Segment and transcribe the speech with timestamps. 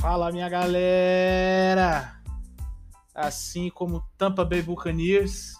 [0.00, 2.22] Fala, minha galera!
[3.14, 5.56] Assim como Tampa Bay Buccaneers,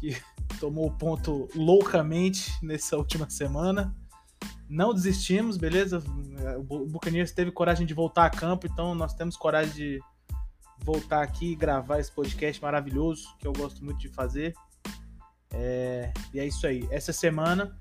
[0.00, 0.16] que
[0.58, 3.94] tomou ponto loucamente nessa última semana.
[4.66, 6.02] Não desistimos, beleza?
[6.56, 10.00] O Buccaneers teve coragem de voltar a campo, então nós temos coragem de
[10.78, 14.54] voltar aqui e gravar esse podcast maravilhoso que eu gosto muito de fazer.
[15.52, 16.10] É...
[16.32, 16.88] E é isso aí.
[16.90, 17.78] Essa semana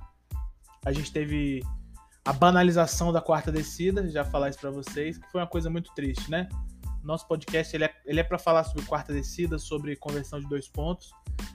[0.85, 1.63] a gente teve
[2.25, 5.93] a banalização da quarta descida, já falar isso para vocês, que foi uma coisa muito
[5.93, 6.49] triste, né?
[7.03, 10.67] Nosso podcast ele é, ele é para falar sobre quarta descida, sobre conversão de dois
[10.67, 11.11] pontos,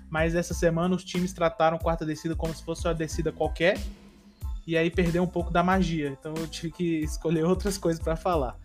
[0.08, 3.80] mas essa semana os times trataram quarta descida como se fosse uma descida qualquer,
[4.64, 6.08] e aí perdeu um pouco da magia.
[6.08, 8.56] Então eu tive que escolher outras coisas para falar.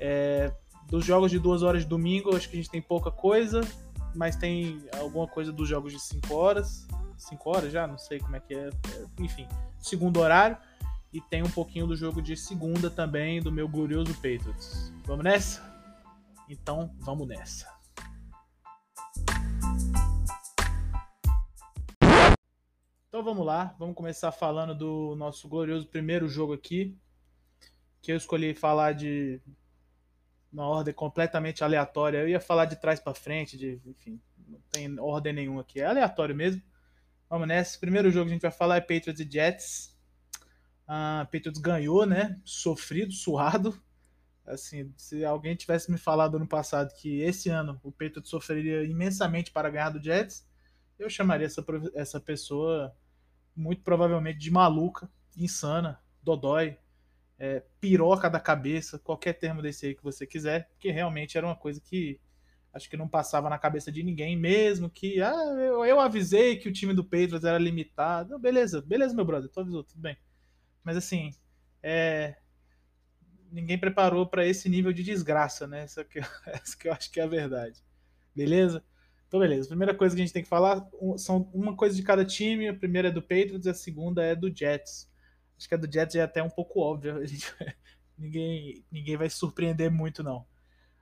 [0.00, 0.50] É,
[0.88, 3.60] dos jogos de duas horas de domingo, acho que a gente tem pouca coisa,
[4.14, 6.86] mas tem alguma coisa dos jogos de cinco horas.
[7.18, 7.86] cinco horas já?
[7.86, 8.70] Não sei como é que é.
[9.20, 9.46] Enfim,
[9.78, 10.56] segundo horário
[11.14, 14.92] e tem um pouquinho do jogo de segunda também do meu glorioso Patriots.
[15.04, 15.62] Vamos nessa?
[16.48, 17.72] Então, vamos nessa.
[23.06, 26.98] Então vamos lá, vamos começar falando do nosso glorioso primeiro jogo aqui,
[28.02, 29.40] que eu escolhi falar de
[30.52, 32.18] uma ordem completamente aleatória.
[32.18, 35.86] Eu ia falar de trás para frente, de, enfim, não tem ordem nenhuma aqui, é
[35.86, 36.60] aleatório mesmo.
[37.30, 37.78] Vamos nessa.
[37.78, 39.93] Primeiro jogo que a gente vai falar é Patriots e Jets.
[40.86, 42.40] A Patriots ganhou, né?
[42.44, 43.80] Sofrido, suado.
[44.46, 49.50] Assim, se alguém tivesse me falado ano passado que esse ano o Patriots sofreria imensamente
[49.50, 50.46] para ganhar do Jets,
[50.98, 52.94] eu chamaria essa, essa pessoa
[53.56, 56.76] muito provavelmente de maluca, insana, dodói,
[57.38, 61.56] é, piroca da cabeça, qualquer termo desse aí que você quiser, porque realmente era uma
[61.56, 62.20] coisa que
[62.72, 66.68] acho que não passava na cabeça de ninguém, mesmo que ah, eu, eu avisei que
[66.68, 68.38] o time do Patriots era limitado.
[68.38, 70.16] Beleza, beleza, meu brother, tu avisou, tudo bem.
[70.84, 71.32] Mas assim,
[71.82, 72.36] é...
[73.50, 75.82] ninguém preparou para esse nível de desgraça, né?
[75.82, 77.82] Essa que, essa que eu acho que é a verdade.
[78.36, 78.84] Beleza?
[79.26, 79.66] Então, beleza.
[79.66, 82.68] A primeira coisa que a gente tem que falar são uma coisa de cada time.
[82.68, 85.10] A primeira é do Patriots a segunda é do Jets.
[85.56, 87.14] Acho que a do Jets é até um pouco óbvia.
[88.16, 90.46] Ninguém, ninguém vai surpreender muito, não.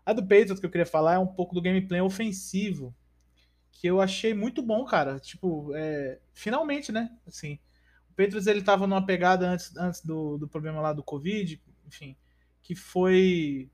[0.05, 2.97] A do Patriots que eu queria falar é um pouco do gameplay ofensivo.
[3.71, 5.21] Que eu achei muito bom, cara.
[5.21, 7.15] Tipo, é, finalmente, né?
[7.27, 7.59] Assim,
[8.12, 12.17] o Patriots ele estava numa pegada antes, antes do, do problema lá do Covid, enfim,
[12.61, 13.71] que foi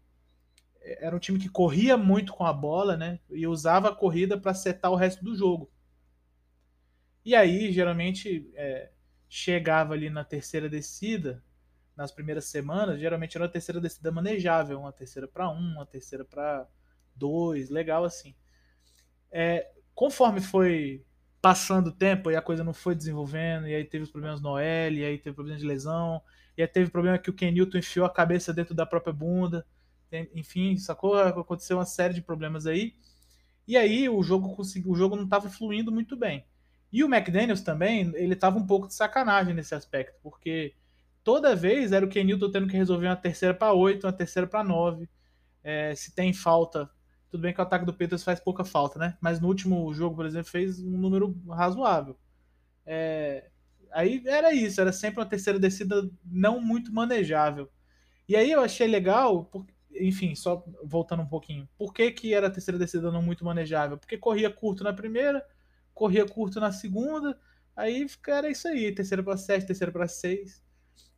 [0.81, 3.21] era um time que corria muito com a bola, né?
[3.31, 5.71] E usava a corrida para setar o resto do jogo.
[7.25, 8.91] E aí, geralmente, é,
[9.29, 11.45] chegava ali na terceira descida,
[11.95, 16.25] nas primeiras semanas, geralmente era uma terceira descida manejável, uma terceira para um, uma terceira
[16.25, 16.67] para
[17.15, 18.35] dois, legal assim.
[19.31, 21.05] É, conforme foi
[21.49, 24.51] passando o tempo e a coisa não foi desenvolvendo, e aí teve os problemas no
[24.51, 26.21] OL, e aí teve problemas de lesão,
[26.55, 29.65] e aí teve problema que o Ken Newton enfiou a cabeça dentro da própria bunda,
[30.35, 31.17] enfim, sacou?
[31.17, 32.95] Aconteceu uma série de problemas aí.
[33.67, 36.45] E aí o jogo o jogo não estava fluindo muito bem.
[36.93, 40.75] E o McDaniels também, ele estava um pouco de sacanagem nesse aspecto, porque
[41.25, 44.47] toda vez era o Ken Newton tendo que resolver uma terceira para oito, uma terceira
[44.47, 45.09] para nove.
[45.65, 46.91] É, se tem falta,
[47.31, 49.17] tudo bem que o ataque do Peters faz pouca falta, né?
[49.21, 52.19] Mas no último jogo, por exemplo, fez um número razoável.
[52.87, 53.51] É...
[53.93, 57.71] Aí era isso, era sempre uma terceira descida não muito manejável.
[58.29, 59.51] E aí eu achei legal,
[59.95, 61.69] enfim, só voltando um pouquinho.
[61.79, 63.97] Por que, que era a terceira descida não muito manejável?
[63.99, 65.45] Porque corria curto na primeira,
[65.95, 67.39] corria curto na segunda,
[67.75, 70.63] aí era isso aí, terceira para sete, terceira para seis.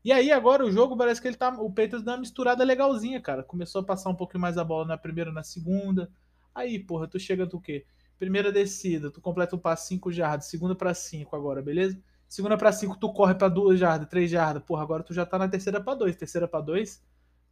[0.05, 1.51] E aí agora o jogo parece que ele tá.
[1.61, 3.43] O Patriots dá uma misturada legalzinha, cara.
[3.43, 6.11] Começou a passar um pouquinho mais a bola na primeira, na segunda.
[6.55, 7.85] Aí, porra, tu chega tu o quê?
[8.19, 11.99] Primeira descida, tu completa um passo 5 jardas, segunda para 5 agora, beleza?
[12.29, 14.63] Segunda para 5, tu corre para 2 jardas, 3 jardas.
[14.63, 16.17] Porra, agora tu já tá na terceira para 2.
[16.17, 17.03] Terceira para 2,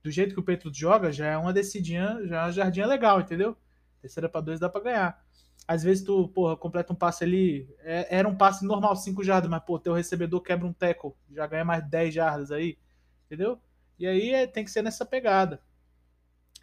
[0.03, 3.21] do jeito que o Patriots joga, já é uma descidinha, já é uma jardinha legal,
[3.21, 3.57] entendeu?
[4.01, 5.28] Terceira para 2 dá para ganhar.
[5.69, 7.69] Às vezes tu, porra, completa um passe ali.
[7.81, 11.47] É, era um passe normal, 5 jardas, mas, pô, teu recebedor quebra um tackle, já
[11.47, 12.79] ganha mais 10 jardas aí,
[13.27, 13.61] entendeu?
[13.99, 15.61] E aí é, tem que ser nessa pegada.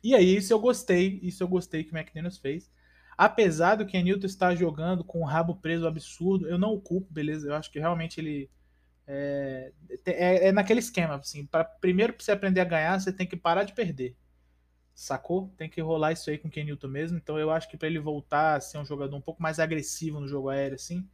[0.04, 2.72] E aí, isso eu gostei, isso eu gostei que o McDaniels fez.
[3.18, 7.12] Apesar do que Newton estar jogando com o rabo preso absurdo, eu não o culpo,
[7.14, 7.48] beleza?
[7.48, 8.50] Eu acho que realmente ele.
[9.08, 9.72] É,
[10.06, 13.38] é, é naquele esquema, assim, para primeiro pra você aprender a ganhar, você tem que
[13.38, 14.16] parar de perder.
[14.96, 15.54] Sacou?
[15.58, 17.18] Tem que rolar isso aí com o Ken Newton mesmo.
[17.18, 20.22] Então eu acho que para ele voltar a ser um jogador um pouco mais agressivo
[20.22, 21.06] no jogo aéreo, assim,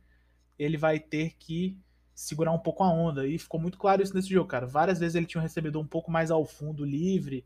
[0.58, 1.76] ele vai ter que
[2.14, 3.28] segurar um pouco a onda.
[3.28, 4.68] E ficou muito claro isso nesse jogo, cara.
[4.68, 7.44] Várias vezes ele tinha um recebedor um pouco mais ao fundo, livre.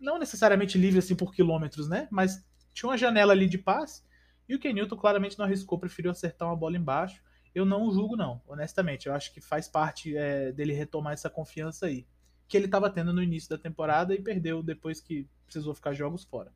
[0.00, 2.08] Não necessariamente livre assim por quilômetros, né?
[2.10, 2.44] Mas
[2.74, 4.02] tinha uma janela ali de passe.
[4.48, 7.22] E o Ken Newton claramente não arriscou, preferiu acertar uma bola embaixo.
[7.54, 9.06] Eu não julgo, não, honestamente.
[9.06, 12.04] Eu acho que faz parte é, dele retomar essa confiança aí.
[12.50, 16.24] Que ele estava tendo no início da temporada e perdeu depois que precisou ficar jogos
[16.24, 16.52] fora.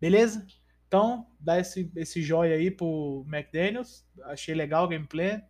[0.00, 0.46] Beleza?
[0.86, 4.06] Então, dá esse, esse joia aí pro McDaniels.
[4.22, 5.42] Achei legal o gameplay.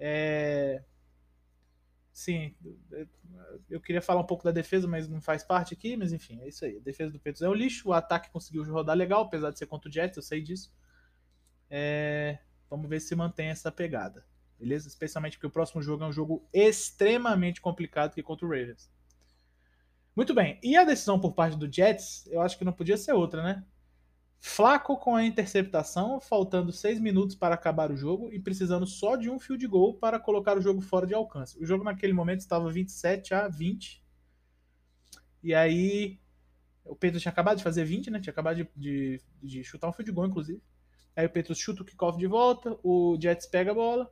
[0.00, 0.82] É...
[2.12, 2.52] Sim,
[3.70, 5.96] eu queria falar um pouco da defesa, mas não faz parte aqui.
[5.96, 6.76] Mas enfim, é isso aí.
[6.76, 7.90] A defesa do Petros é o lixo.
[7.90, 10.74] O ataque conseguiu rodar legal, apesar de ser contra o Jets, eu sei disso.
[11.70, 12.40] É...
[12.68, 14.26] Vamos ver se mantém essa pegada.
[14.58, 14.88] Beleza?
[14.88, 18.90] Especialmente porque o próximo jogo é um jogo extremamente complicado que contra o Ravens.
[20.16, 20.58] Muito bem.
[20.62, 23.62] E a decisão por parte do Jets, eu acho que não podia ser outra, né?
[24.38, 29.28] Flaco com a interceptação, faltando seis minutos para acabar o jogo e precisando só de
[29.28, 31.58] um field goal para colocar o jogo fora de alcance.
[31.58, 34.02] O jogo naquele momento estava 27 a 20.
[35.42, 36.18] E aí
[36.82, 38.18] o Pedro tinha acabado de fazer 20, né?
[38.18, 40.62] Tinha acabado de, de, de chutar um field goal, inclusive.
[41.14, 44.10] Aí o Pedro chuta o kickoff de volta, o Jets pega a bola.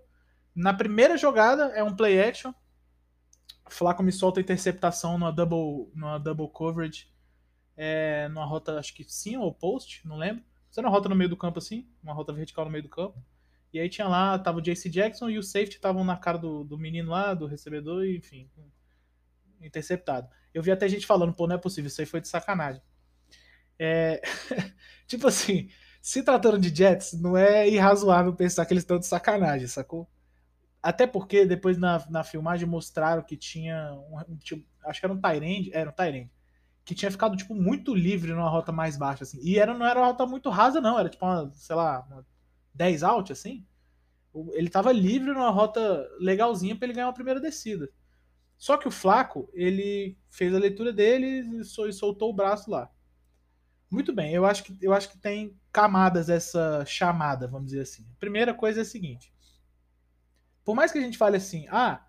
[0.54, 2.52] Na primeira jogada é um play action.
[3.68, 7.08] Flaco me solta interceptação numa double, numa double coverage
[7.76, 10.44] é, numa rota, acho que sim, ou post, não lembro.
[10.70, 13.22] Você uma rota no meio do campo assim, uma rota vertical no meio do campo.
[13.72, 16.64] E aí tinha lá, tava o JC Jackson e o safety estavam na cara do,
[16.64, 18.48] do menino lá, do recebedor, enfim,
[19.60, 20.28] interceptado.
[20.52, 22.82] Eu vi até gente falando, pô, não é possível, isso aí foi de sacanagem.
[23.78, 24.22] É,
[25.08, 25.68] tipo assim,
[26.00, 30.08] se tratando de Jets, não é irrazoável pensar que eles estão de sacanagem, sacou?
[30.84, 33.94] Até porque depois na, na filmagem mostraram que tinha
[34.28, 36.30] um, tipo, acho que era um Tyrande, era um Tyrande,
[36.84, 39.40] que tinha ficado, tipo, muito livre numa rota mais baixa, assim.
[39.42, 40.98] E era, não era uma rota muito rasa, não.
[40.98, 42.26] Era, tipo, uma, sei lá, uma
[42.74, 43.64] 10 out, assim.
[44.52, 47.88] Ele tava livre numa rota legalzinha para ele ganhar uma primeira descida.
[48.58, 51.64] Só que o Flaco, ele fez a leitura dele e
[51.94, 52.90] soltou o braço lá.
[53.90, 58.04] Muito bem, eu acho que, eu acho que tem camadas essa chamada, vamos dizer assim.
[58.16, 59.33] A primeira coisa é a seguinte.
[60.64, 62.04] Por mais que a gente fale assim, ah,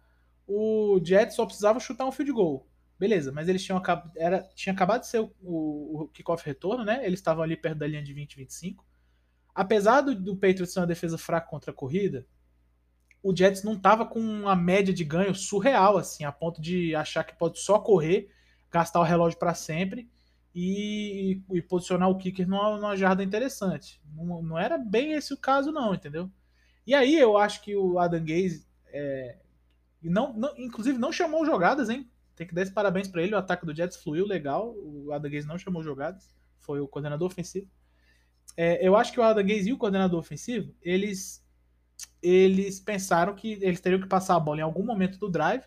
[0.47, 2.67] o Jet só precisava chutar um field goal.
[2.97, 6.85] Beleza, mas eles tinham acabado, era, tinha acabado de ser o, o, o kickoff retorno,
[6.85, 7.05] né?
[7.05, 8.85] Eles estavam ali perto da linha de 20 25.
[9.53, 12.25] Apesar do, do Patriots ser uma defesa fraca contra a corrida,
[13.21, 17.23] o Jets não estava com uma média de ganho surreal, assim, a ponto de achar
[17.23, 18.29] que pode só correr,
[18.71, 20.09] gastar o relógio para sempre
[20.53, 23.99] e, e, posicionar o kicker numa, numa jarda interessante.
[24.13, 26.29] Não, não, era bem esse o caso, não, entendeu?
[26.85, 29.37] E aí eu acho que o Adam Gaze, é,
[30.01, 32.09] não, não, inclusive, não chamou jogadas, hein?
[32.35, 33.33] Tem que dar esse parabéns para ele.
[33.33, 34.75] O ataque do Jets fluiu legal.
[34.75, 36.35] O Adam Gaze não chamou jogadas.
[36.59, 37.67] Foi o coordenador ofensivo.
[38.57, 41.43] É, eu acho que o Adam Gaze e o coordenador ofensivo, eles,
[42.21, 45.63] eles pensaram que eles teriam que passar a bola em algum momento do drive.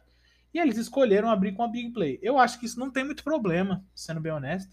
[0.52, 2.18] E eles escolheram abrir com a big play.
[2.22, 4.72] Eu acho que isso não tem muito problema, sendo bem honesto.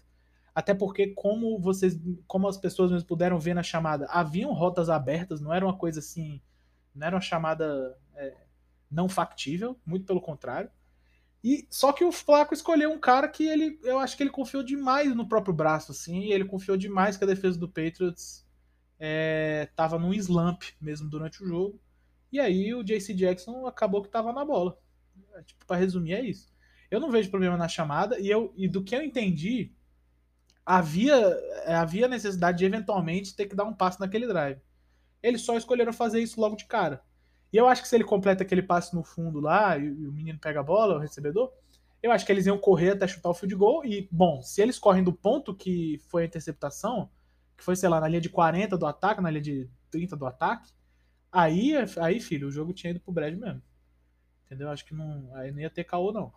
[0.56, 5.38] Até porque, como vocês, como as pessoas mesmo puderam ver na chamada, haviam rotas abertas,
[5.38, 6.40] não era uma coisa assim,
[6.94, 8.34] não era uma chamada é,
[8.90, 10.70] não factível, muito pelo contrário.
[11.44, 14.62] E só que o Flaco escolheu um cara que ele, eu acho que ele confiou
[14.62, 18.42] demais no próprio braço, assim, ele confiou demais que a defesa do Patriots
[18.98, 21.78] é, tava num slump mesmo durante o jogo.
[22.32, 24.78] E aí o JC Jackson acabou que tava na bola.
[25.34, 26.50] É, tipo, para resumir é isso.
[26.90, 29.76] Eu não vejo problema na chamada e eu e do que eu entendi,
[30.66, 31.14] havia
[31.64, 34.60] é, havia necessidade de eventualmente ter que dar um passo naquele drive.
[35.22, 37.02] Eles só escolheram fazer isso logo de cara.
[37.52, 40.12] E eu acho que se ele completa aquele passe no fundo lá e, e o
[40.12, 41.52] menino pega a bola, o recebedor,
[42.02, 43.84] eu acho que eles iam correr até chutar o field goal.
[43.84, 47.10] E, bom, se eles correm do ponto que foi a interceptação,
[47.56, 50.26] que foi, sei lá, na linha de 40 do ataque, na linha de 30 do
[50.26, 50.70] ataque,
[51.32, 53.62] aí, aí filho, o jogo tinha ido pro bread mesmo.
[54.44, 54.70] Entendeu?
[54.70, 56.32] Acho que não, aí não ia ter caô, não.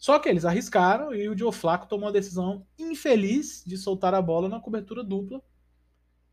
[0.00, 4.22] Só que eles arriscaram e o Joe Flaco tomou a decisão infeliz de soltar a
[4.22, 5.40] bola na cobertura dupla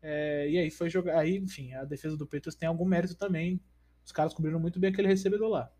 [0.00, 1.18] é, e aí foi jogar.
[1.18, 3.60] Aí, enfim, a defesa do Patriots tem algum mérito também.
[4.04, 5.70] Os caras cobriram muito bem aquele recebedor lá.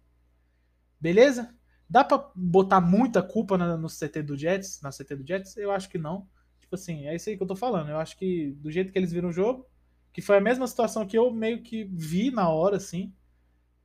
[1.00, 1.54] Beleza?
[1.88, 5.56] Dá pra botar muita culpa na, no CT do Jets, na CT do Jets?
[5.56, 6.28] Eu acho que não.
[6.60, 7.88] Tipo assim, é isso aí que eu tô falando.
[7.88, 9.66] Eu acho que do jeito que eles viram o jogo,
[10.12, 13.14] que foi a mesma situação que eu meio que vi na hora, assim.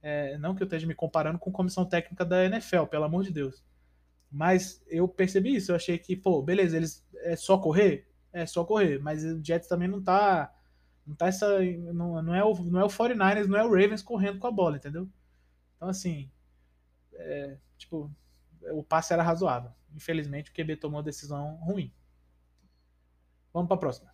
[0.01, 3.31] É, não que eu esteja me comparando com comissão técnica da NFL, pelo amor de
[3.31, 3.63] Deus.
[4.33, 8.07] Mas eu percebi isso, eu achei que, pô, beleza, eles é só correr?
[8.33, 8.99] é só correr.
[8.99, 10.53] Mas o Jets também não tá.
[11.05, 11.61] Não tá essa.
[11.93, 14.51] Não, não, é o, não é o 49ers, não é o Ravens correndo com a
[14.51, 15.07] bola, entendeu?
[15.77, 16.29] Então, assim.
[17.13, 18.11] É, tipo,
[18.71, 19.71] o passe era razoável.
[19.95, 21.93] Infelizmente, o QB tomou uma decisão ruim.
[23.53, 24.11] Vamos para a próxima.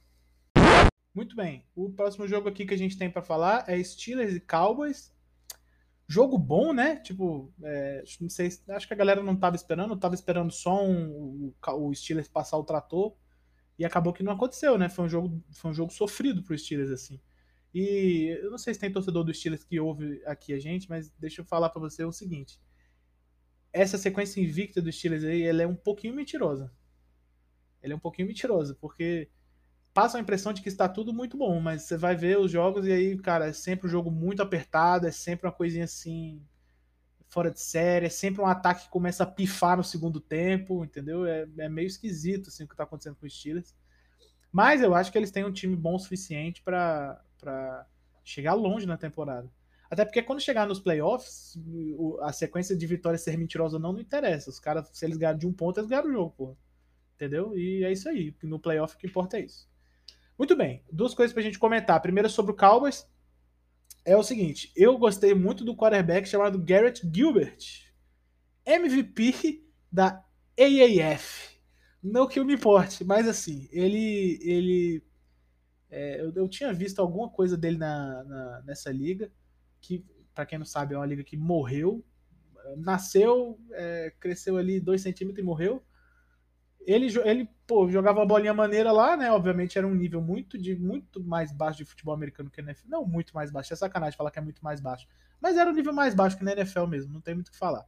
[1.16, 1.66] Muito bem.
[1.74, 5.14] O próximo jogo aqui que a gente tem para falar é Steelers e Cowboys.
[6.12, 6.96] Jogo bom, né?
[6.96, 11.54] Tipo, é, não sei, acho que a galera não tava esperando, tava esperando só um,
[11.68, 13.16] o, Steelers passar o trator
[13.78, 14.89] e acabou que não aconteceu, né?
[14.89, 17.22] Foi um jogo, foi um jogo sofrido pro Steelers, assim.
[17.72, 21.12] E eu não sei se tem torcedor do Steelers que ouve aqui a gente, mas
[21.12, 22.60] deixa eu falar para você o seguinte.
[23.72, 26.74] essa sequência invicta dos Steelers aí, ela é um pouquinho mentirosa.
[27.84, 29.30] Ele é um pouquinho mentiroso, porque
[30.00, 32.88] passa a impressão de que está tudo muito bom, mas você vai ver os jogos
[32.88, 36.41] e aí, cara, é sempre um jogo muito apertado, é sempre uma coisinha assim
[37.27, 41.25] fora de série, é sempre um ataque que começa a pifar no segundo tempo, entendeu?
[41.25, 43.75] É, é meio esquisito assim o que está acontecendo com os Steelers.
[44.53, 47.86] Mas eu acho que eles têm um time bom o suficiente para
[48.24, 49.51] chegar longe na temporada.
[49.91, 51.58] Até porque quando chegar nos playoffs,
[52.22, 54.50] a sequência de vitórias ser mentirosa não, não interessa.
[54.50, 56.58] Os caras, se eles ganham de um ponto, eles ganham o jogo, pô.
[57.15, 57.58] Entendeu?
[57.58, 58.34] E é isso aí.
[58.44, 59.68] No playoff o que importa é isso.
[60.39, 60.81] Muito bem.
[60.89, 61.98] Duas coisas pra gente comentar.
[61.98, 63.05] A primeira sobre o Cowboys.
[64.05, 67.91] É o seguinte, eu gostei muito do quarterback chamado Garrett Gilbert.
[68.65, 70.24] MVP da
[70.58, 71.60] AAF.
[72.01, 74.39] Não que eu me importe, mas assim, ele.
[74.41, 75.03] ele
[75.89, 79.29] é, eu, eu, tinha visto alguma coisa dele na, na nessa liga
[79.81, 82.05] que, para quem não sabe, é uma liga que morreu.
[82.77, 85.84] Nasceu, é, cresceu ali 2 centímetros e morreu.
[86.82, 89.32] Ele, ele pô, jogava uma bolinha maneira lá, né?
[89.32, 92.88] Obviamente era um nível muito, de, muito mais baixo de futebol americano que a NFL.
[92.88, 95.08] Não muito mais baixo, é sacanagem falar que é muito mais baixo.
[95.40, 97.58] Mas era um nível mais baixo que na NFL mesmo, não tem muito o que
[97.58, 97.86] falar.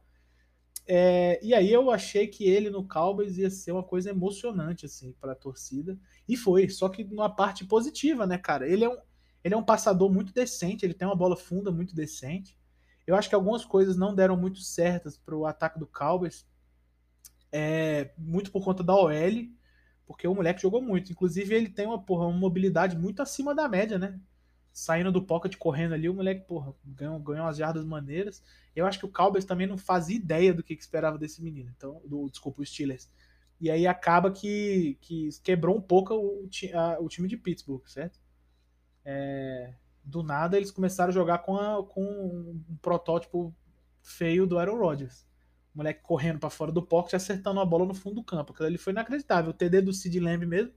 [0.86, 5.12] É, e aí eu achei que ele no Cowboys ia ser uma coisa emocionante, assim,
[5.20, 5.98] para a torcida.
[6.28, 8.68] E foi, só que numa parte positiva, né, cara?
[8.68, 8.98] Ele é um,
[9.44, 12.58] ele é um passador muito decente, ele tem uma bola funda muito decente.
[13.06, 16.46] Eu acho que algumas coisas não deram muito certas para o ataque do Cowboys,
[17.52, 19.12] é, muito por conta da OL,
[20.06, 21.12] porque o moleque jogou muito.
[21.12, 24.18] Inclusive, ele tem uma, porra, uma mobilidade muito acima da média, né?
[24.72, 28.42] Saindo do pocket, correndo ali, o moleque, porra, ganhou, ganhou umas jardas maneiras.
[28.74, 31.70] Eu acho que o Cowboys também não fazia ideia do que, que esperava desse menino.
[31.76, 33.08] Então, do, desculpa, o Steelers.
[33.60, 38.18] E aí acaba que, que quebrou um pouco o, a, o time de Pittsburgh, certo?
[39.04, 43.54] é, do nada eles começaram a jogar com, a, com um protótipo
[44.02, 45.26] feio do Aaron Rodgers.
[45.74, 48.52] O moleque correndo para fora do pocket, acertando a bola no fundo do campo.
[48.52, 49.50] Aquilo ali foi inacreditável.
[49.50, 50.72] O TD do Sid Lamb mesmo.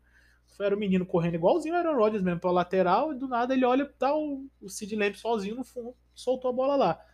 [0.60, 3.66] Era o menino correndo igualzinho o Aaron Rodgers mesmo, para lateral, e do nada ele
[3.66, 7.06] olha tá o, o Sid Lamb sozinho no fundo, soltou a bola lá.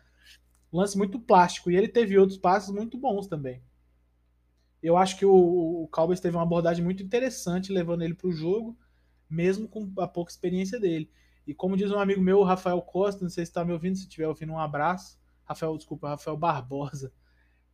[0.72, 1.72] Lance muito plástico.
[1.72, 3.64] E ele teve outros passos muito bons também.
[4.82, 5.34] Eu acho que o,
[5.84, 8.78] o Cowboys teve uma abordagem muito interessante, levando ele para o jogo
[9.32, 11.10] mesmo com a pouca experiência dele.
[11.48, 13.96] E como diz um amigo meu, o Rafael Costa, não sei se está me ouvindo,
[13.96, 15.18] se estiver ouvindo, um abraço.
[15.46, 17.12] Rafael, desculpa, Rafael Barbosa.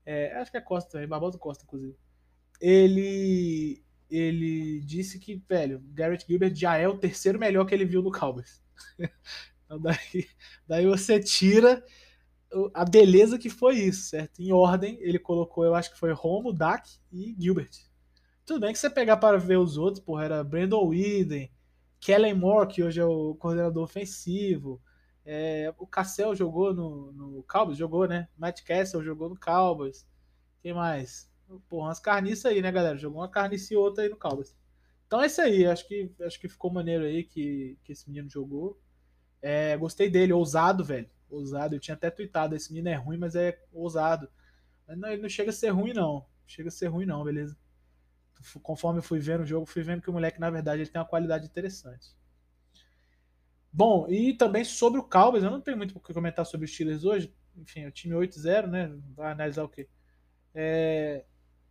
[0.08, 1.94] É, acho que é Costa também, Barbosa Costa, inclusive.
[2.62, 8.02] Ele, ele disse que, velho, Garrett Gilbert já é o terceiro melhor que ele viu
[8.02, 8.64] no Cowboys.
[9.66, 10.26] então daí,
[10.66, 11.84] daí você tira
[12.74, 14.42] a beleza que foi isso, certo?
[14.42, 17.72] Em ordem, ele colocou, eu acho que foi Romo, Dak e Gilbert.
[18.46, 21.50] Tudo bem que você pegar para ver os outros, porra, era Brandon Whedon,
[22.00, 24.82] Kellen Moore, que hoje é o coordenador ofensivo.
[25.30, 28.30] É, o Cassell jogou no, no Cowboys, jogou, né?
[28.38, 30.08] Matt Castle jogou no Cowboys.
[30.62, 31.30] Quem mais?
[31.68, 32.98] Porra, umas carniças aí, né, galera?
[32.98, 34.56] Jogou uma carniça e outra aí no Cowboys.
[35.06, 38.30] Então é isso aí, acho que, acho que ficou maneiro aí que, que esse menino
[38.30, 38.80] jogou.
[39.42, 41.10] É, gostei dele, ousado, velho.
[41.30, 44.30] Ousado, eu tinha até tweetado, esse menino é ruim, mas é ousado.
[44.88, 46.26] Mas não, ele não chega a ser ruim, não.
[46.46, 47.58] Chega a ser ruim, não, beleza?
[48.62, 51.02] conforme eu fui vendo o jogo, fui vendo que o moleque, na verdade, ele tem
[51.02, 52.16] uma qualidade interessante.
[53.72, 56.74] Bom, e também sobre o Cowboys, eu não tenho muito o que comentar sobre os
[56.74, 57.34] Steelers hoje.
[57.56, 58.92] Enfim, o time 8-0, né?
[59.16, 59.88] Vai analisar o quê?
[60.54, 61.26] É,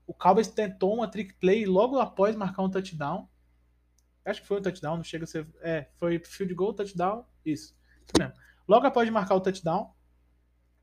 [0.06, 3.28] o Cowboys tentou uma trick play logo após marcar um touchdown.
[4.24, 5.46] Acho que foi um touchdown, não chega a ser.
[5.60, 7.24] É, foi field goal, touchdown.
[7.44, 7.76] Isso.
[8.04, 8.34] Isso mesmo.
[8.68, 9.94] Logo após marcar o touchdown,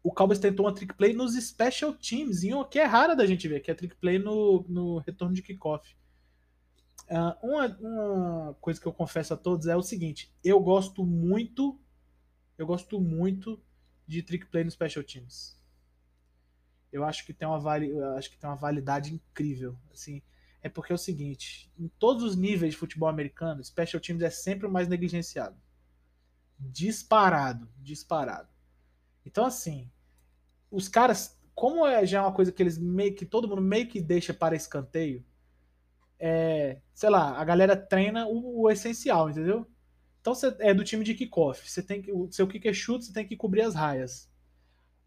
[0.02, 3.26] o Cowboys tentou uma trick play nos special teams, em uma que é rara da
[3.26, 5.96] gente ver, que é trick play no, no retorno de kickoff.
[7.10, 11.80] Uh, uma, uma coisa que eu confesso a todos é o seguinte: eu gosto muito,
[12.58, 13.62] eu gosto muito
[14.08, 15.62] de trick play no special teams.
[16.92, 20.22] Eu acho que tem uma vali, acho que tem uma validade incrível, assim.
[20.62, 24.30] É porque é o seguinte, em todos os níveis de futebol americano, special teams é
[24.30, 25.58] sempre o mais negligenciado.
[26.58, 28.48] Disparado, disparado.
[29.26, 29.92] Então, assim,
[30.72, 34.00] os caras, como é já uma coisa que eles meio que todo mundo meio que
[34.00, 35.26] deixa para escanteio,
[36.26, 39.68] é, sei lá, a galera treina o, o essencial, entendeu?
[40.22, 43.04] Então você é do time de kickoff, você tem que o seu kick é chute,
[43.04, 44.32] você tem que cobrir as raias.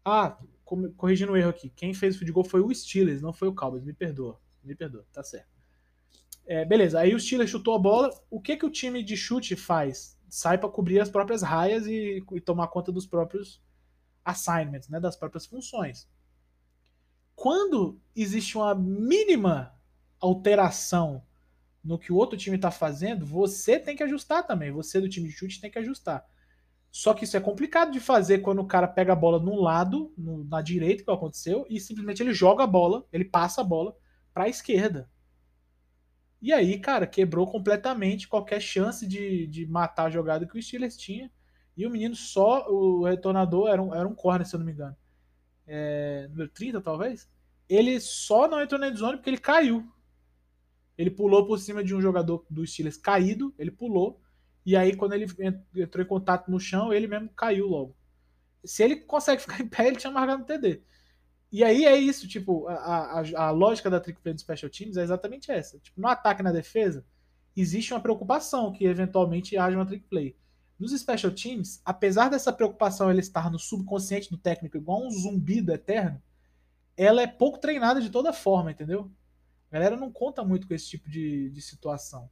[0.05, 0.37] Ah,
[0.95, 3.83] corrigindo o erro aqui, quem fez o goal foi o Steelers, não foi o Cowboys,
[3.83, 5.49] me perdoa, me perdoa, tá certo.
[6.45, 9.55] É, beleza, aí o Steelers chutou a bola, o que que o time de chute
[9.55, 10.15] faz?
[10.29, 13.59] Sai para cobrir as próprias raias e, e tomar conta dos próprios
[14.23, 16.07] assignments, né, das próprias funções.
[17.35, 19.76] Quando existe uma mínima
[20.19, 21.23] alteração
[21.83, 24.71] no que o outro time está fazendo, você tem que ajustar também.
[24.71, 26.25] Você do time de chute tem que ajustar.
[26.91, 30.13] Só que isso é complicado de fazer quando o cara pega a bola num lado,
[30.17, 33.95] no, na direita, que aconteceu, e simplesmente ele joga a bola, ele passa a bola
[34.33, 35.09] para a esquerda.
[36.41, 40.97] E aí, cara, quebrou completamente qualquer chance de, de matar a jogada que o Steelers
[40.97, 41.31] tinha.
[41.75, 44.71] E o menino só, o retornador, era um, era um corner, se eu não me
[44.71, 44.95] engano.
[45.65, 47.29] É, número 30, talvez.
[47.69, 49.87] Ele só não entrou na zone porque ele caiu.
[50.97, 54.21] Ele pulou por cima de um jogador do Steelers caído, ele pulou
[54.67, 55.25] e aí, quando ele
[55.77, 57.95] entrou em contato no chão, ele mesmo caiu logo.
[58.65, 60.83] Se ele consegue ficar em pé, ele tinha marcado no TD.
[61.49, 65.03] E aí é isso, tipo, a, a, a lógica da trick play Special Teams é
[65.03, 65.79] exatamente essa.
[65.79, 67.05] Tipo, no ataque e na defesa,
[67.55, 70.35] existe uma preocupação que eventualmente haja uma trick play.
[70.77, 75.71] Nos Special Teams, apesar dessa preocupação ele estar no subconsciente do técnico, igual um zumbido
[75.71, 76.21] eterno,
[76.97, 79.09] ela é pouco treinada de toda forma, entendeu?
[79.69, 82.29] A galera não conta muito com esse tipo de, de situação.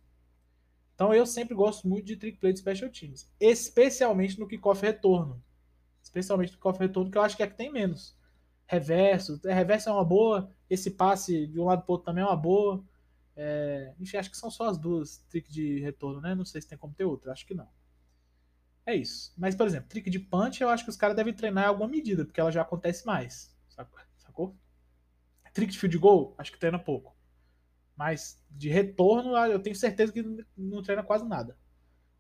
[0.94, 5.44] Então eu sempre gosto muito de trick play de special teams, especialmente no kickoff retorno.
[6.02, 8.18] Especialmente no kickoff retorno, que eu acho que é que tem menos.
[8.66, 12.28] Reverso, é, reverso é uma boa, esse passe de um lado para outro também é
[12.28, 12.84] uma boa.
[13.36, 16.34] É, enfim, acho que são só as duas trick de retorno, né?
[16.34, 17.68] Não sei se tem como ter outra, acho que não.
[18.86, 19.34] É isso.
[19.38, 21.90] Mas, por exemplo, trick de punch, eu acho que os caras devem treinar em alguma
[21.90, 23.54] medida, porque ela já acontece mais.
[24.18, 24.56] Sacou?
[25.54, 27.15] Trick de field goal, acho que treina pouco.
[27.96, 30.24] Mas de retorno, ah, eu tenho certeza que
[30.58, 31.58] não treina quase nada.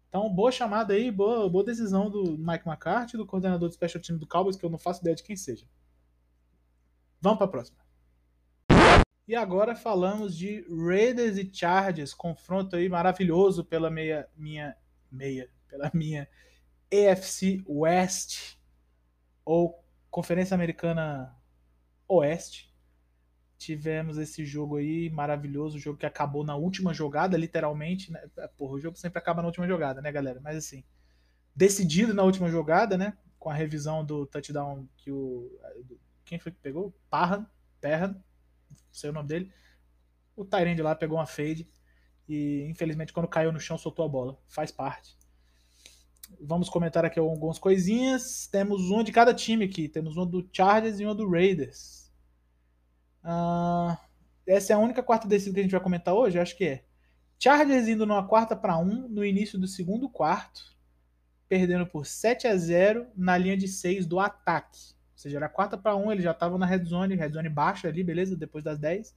[0.07, 4.17] Então, boa chamada aí, boa, boa decisão do Mike McCarthy, do coordenador do special team
[4.17, 5.67] do Cowboys, que eu não faço ideia de quem seja.
[7.19, 7.77] Vamos para a próxima.
[9.27, 14.77] E agora falamos de Raiders e Chargers, confronto aí maravilhoso pela meia, minha
[15.11, 16.29] meia, pela minha
[16.93, 18.55] AFC West
[19.43, 21.35] ou Conferência Americana
[22.07, 22.74] Oeste.
[23.57, 28.11] Tivemos esse jogo aí maravilhoso, jogo que acabou na última jogada, literalmente.
[28.11, 28.21] Né?
[28.37, 30.39] É, porra, o jogo sempre acaba na última jogada, né, galera?
[30.41, 30.83] Mas assim,
[31.55, 33.17] decidido na última jogada, né?
[33.39, 35.49] Com a revisão do touchdown que o.
[36.25, 36.93] Quem foi que pegou?
[37.09, 37.45] Parran,
[37.79, 38.15] Perran,
[38.91, 39.51] sei o nome dele.
[40.35, 41.69] O Tyrande lá pegou uma fade
[42.27, 44.37] e infelizmente quando caiu no chão soltou a bola.
[44.47, 45.15] Faz parte.
[46.41, 48.47] Vamos comentar aqui algumas coisinhas.
[48.47, 49.87] Temos uma de cada time aqui.
[49.87, 52.04] Temos uma do Chargers e uma do Raiders.
[53.25, 53.97] Uh,
[54.45, 56.39] essa é a única quarta descida que a gente vai comentar hoje?
[56.39, 56.85] Acho que é.
[57.39, 60.61] Chargers indo numa quarta para um no início do segundo quarto,
[61.49, 64.79] perdendo por 7 a 0 na linha de 6 do ataque.
[65.13, 67.87] Ou seja, era quarta para um, eles já estavam na red zone, red zone baixa
[67.87, 68.37] ali, beleza?
[68.37, 69.15] Depois das 10.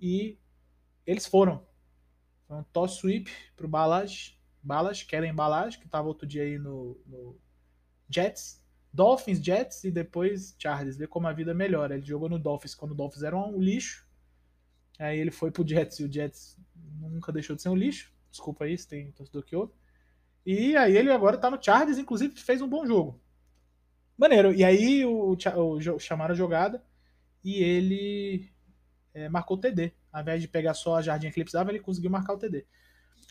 [0.00, 0.38] E
[1.06, 1.66] eles foram.
[2.46, 3.68] Foi um toss sweep pro
[5.06, 7.36] que era em Balaj, que estava outro dia aí no, no
[8.08, 8.62] Jets.
[8.92, 10.96] Dolphins, Jets e depois Chargers.
[10.96, 11.94] Ver como a vida melhora.
[11.94, 14.06] Ele jogou no Dolphins quando o Dolphins era um lixo.
[14.98, 16.58] Aí ele foi pro Jets e o Jets
[17.00, 18.12] nunca deixou de ser um lixo.
[18.30, 19.72] Desculpa aí se tem torcedor que ouve.
[20.44, 23.20] E aí ele agora tá no Chargers, inclusive fez um bom jogo.
[24.16, 24.52] Maneiro.
[24.52, 26.84] E aí o, o, o chamaram a jogada
[27.42, 28.50] e ele
[29.14, 29.92] é, marcou o TD.
[30.12, 32.66] Ao invés de pegar só a jardinha que ele precisava, ele conseguiu marcar o TD.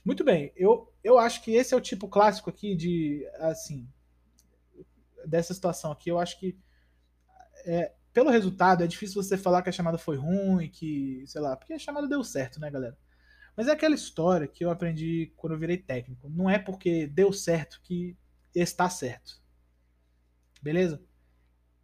[0.06, 0.52] Muito bem.
[0.56, 3.88] Eu, eu acho que esse é o tipo clássico aqui de, assim,
[5.26, 6.58] dessa situação aqui, eu acho que
[7.66, 11.56] é, pelo resultado é difícil você falar que a chamada foi ruim, que, sei lá,
[11.56, 12.98] porque a chamada deu certo, né, galera?
[13.56, 16.30] Mas é aquela história que eu aprendi quando eu virei técnico.
[16.30, 18.18] Não é porque deu certo que
[18.56, 19.42] está certo.
[20.62, 21.02] Beleza?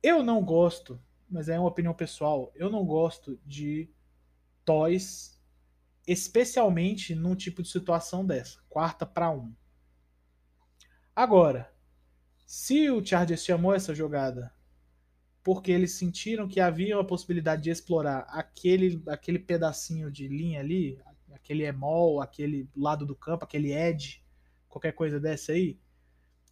[0.01, 3.89] Eu não gosto, mas é uma opinião pessoal, eu não gosto de
[4.63, 5.39] toys,
[6.07, 9.53] especialmente num tipo de situação dessa, quarta para um.
[11.15, 11.73] Agora,
[12.45, 14.53] se o Chargers chamou essa jogada
[15.45, 20.99] porque eles sentiram que havia uma possibilidade de explorar aquele, aquele pedacinho de linha ali,
[21.31, 24.23] aquele emol, aquele lado do campo, aquele edge,
[24.67, 25.77] qualquer coisa dessa aí,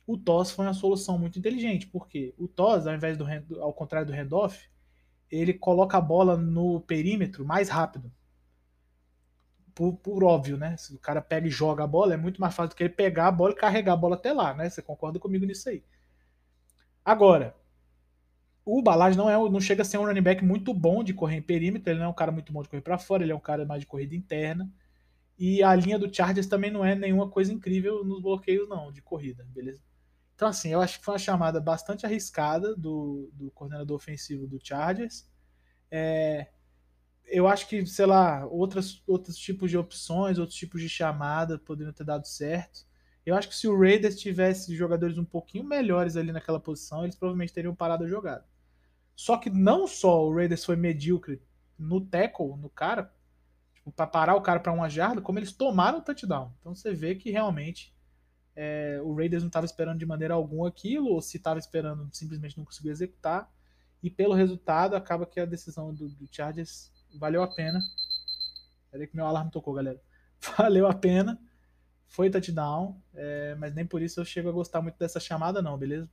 [0.06, 3.26] o TOS foi uma solução muito inteligente, porque o TOS, ao invés do
[3.60, 4.70] ao contrário do handoff,
[5.32, 8.12] ele coloca a bola no perímetro mais rápido.
[9.76, 10.78] Por, por, óbvio, né?
[10.78, 12.94] Se o cara pega e joga a bola, é muito mais fácil do que ele
[12.94, 14.70] pegar a bola e carregar a bola até lá, né?
[14.70, 15.84] Você concorda comigo nisso aí.
[17.04, 17.56] Agora,
[18.66, 21.38] o Balage não, é, não chega a ser um running back muito bom de correr
[21.38, 23.36] em perímetro, ele não é um cara muito bom de correr para fora, ele é
[23.36, 24.72] um cara mais de corrida interna.
[25.38, 29.02] E a linha do Chargers também não é nenhuma coisa incrível nos bloqueios, não, de
[29.02, 29.82] corrida, beleza?
[30.36, 34.60] Então, assim, eu acho que foi uma chamada bastante arriscada do, do coordenador ofensivo do
[34.64, 35.28] Chargers.
[35.92, 36.48] É,
[37.26, 41.94] eu acho que, sei lá, outras, outros tipos de opções, outros tipos de chamada poderiam
[41.94, 42.86] ter dado certo.
[43.26, 47.16] Eu acho que se o Raiders tivesse jogadores um pouquinho melhores ali naquela posição, eles
[47.16, 48.46] provavelmente teriam parado a jogada.
[49.16, 51.42] Só que não só o Raiders foi medíocre
[51.78, 53.14] no tackle, no cara,
[53.74, 56.54] tipo, para parar o cara para uma jarda, como eles tomaram o touchdown.
[56.60, 57.96] Então você vê que realmente
[58.56, 62.58] é, o Raiders não estava esperando de maneira alguma aquilo, ou se estava esperando, simplesmente
[62.58, 63.52] não conseguiu executar.
[64.02, 67.80] E pelo resultado, acaba que a decisão do, do Chargers valeu a pena.
[68.92, 70.00] Peraí que meu alarme tocou, galera.
[70.58, 71.40] Valeu a pena.
[72.06, 75.78] Foi touchdown, é, mas nem por isso eu chego a gostar muito dessa chamada, não,
[75.78, 76.08] beleza?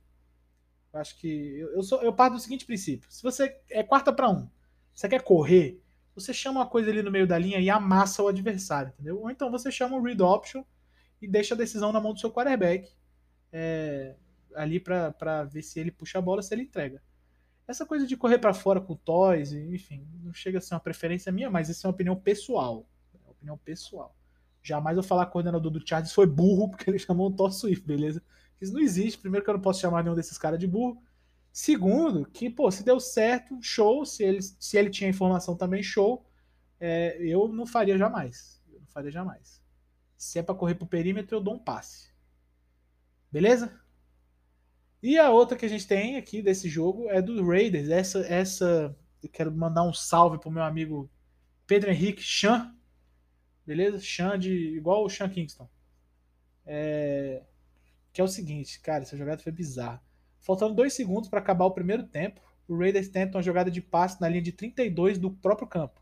[0.91, 1.59] Eu acho que.
[1.59, 4.49] Eu, eu, sou, eu parto do seguinte princípio: se você é quarta para um,
[4.93, 5.79] você quer correr,
[6.15, 9.19] você chama uma coisa ali no meio da linha e amassa o adversário, entendeu?
[9.19, 10.63] Ou então você chama o read option
[11.21, 12.91] e deixa a decisão na mão do seu quarterback
[13.51, 14.15] é,
[14.55, 17.01] ali para ver se ele puxa a bola, se ele entrega.
[17.67, 21.31] Essa coisa de correr para fora com toys, enfim, não chega a ser uma preferência
[21.31, 22.85] minha, mas isso é uma opinião pessoal.
[23.13, 24.15] É uma opinião pessoal.
[24.61, 27.51] Jamais eu falar que o coordenador do Chargers foi burro porque ele chamou o Thor
[27.51, 28.21] Swift, beleza?
[28.59, 29.19] Isso não existe.
[29.19, 31.01] Primeiro que eu não posso chamar nenhum desses caras de burro.
[31.51, 34.05] Segundo, que, pô, se deu certo, show.
[34.05, 36.25] Se ele, se ele tinha informação também, show.
[36.79, 38.61] É, eu não faria jamais.
[38.71, 39.61] Eu não faria jamais.
[40.17, 42.11] Se é para correr pro perímetro, eu dou um passe.
[43.31, 43.80] Beleza?
[45.01, 47.89] E a outra que a gente tem aqui desse jogo é do Raiders.
[47.89, 51.09] Essa, essa eu quero mandar um salve pro meu amigo
[51.65, 52.75] Pedro Henrique Chan.
[53.65, 53.99] Beleza?
[53.99, 55.69] Chan de igual o Chan Kingston.
[56.65, 57.43] É,
[58.13, 60.03] que é o seguinte, cara, essa jogada foi bizarra.
[60.39, 64.19] Faltando dois segundos para acabar o primeiro tempo, o Raiders tenta uma jogada de passe
[64.21, 66.01] na linha de 32 do próprio campo.